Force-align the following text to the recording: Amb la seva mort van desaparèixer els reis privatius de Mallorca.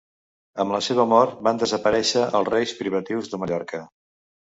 Amb 0.61 0.71
la 0.75 0.77
seva 0.85 1.03
mort 1.11 1.35
van 1.47 1.59
desaparèixer 1.63 2.23
els 2.39 2.49
reis 2.55 2.73
privatius 2.81 3.31
de 3.35 3.41
Mallorca. 3.43 3.83